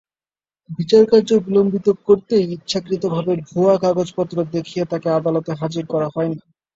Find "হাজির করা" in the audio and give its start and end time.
5.61-6.07